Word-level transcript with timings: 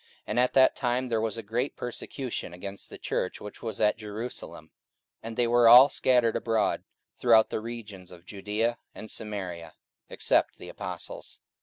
And 0.25 0.39
at 0.39 0.53
that 0.53 0.75
time 0.75 1.09
there 1.09 1.21
was 1.21 1.37
a 1.37 1.43
great 1.43 1.75
persecution 1.77 2.53
against 2.53 2.89
the 2.89 2.97
church 2.97 3.39
which 3.39 3.61
was 3.61 3.79
at 3.79 3.99
Jerusalem; 3.99 4.71
and 5.21 5.37
they 5.37 5.45
were 5.45 5.69
all 5.69 5.89
scattered 5.89 6.35
abroad 6.35 6.83
throughout 7.13 7.51
the 7.51 7.59
regions 7.59 8.09
of 8.09 8.25
Judaea 8.25 8.79
and 8.95 9.11
Samaria, 9.11 9.75
except 10.09 10.57
the 10.57 10.69
apostles. 10.69 11.41